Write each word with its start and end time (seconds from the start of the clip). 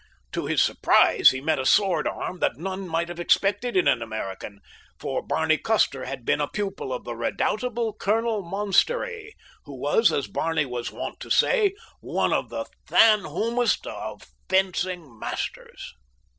To 0.31 0.47
his 0.47 0.63
surprise 0.63 1.29
he 1.29 1.41
met 1.41 1.59
a 1.59 1.65
sword 1.67 2.07
arm 2.07 2.39
that 2.39 2.57
none 2.57 2.87
might 2.87 3.07
have 3.07 3.19
expected 3.19 3.77
in 3.77 3.87
an 3.87 4.01
American, 4.01 4.59
for 4.97 5.21
Barney 5.21 5.59
Custer 5.59 6.05
had 6.05 6.25
been 6.25 6.41
a 6.41 6.47
pupil 6.47 6.91
of 6.91 7.03
the 7.03 7.15
redoubtable 7.15 7.93
Colonel 7.93 8.41
Monstery, 8.41 9.33
who 9.65 9.79
was, 9.79 10.11
as 10.11 10.25
Barney 10.25 10.65
was 10.65 10.91
wont 10.91 11.19
to 11.19 11.29
say, 11.29 11.75
"one 11.99 12.33
of 12.33 12.49
the 12.49 12.65
thanwhomest 12.87 13.85
of 13.85 14.23
fencing 14.49 15.19
masters." 15.19 15.93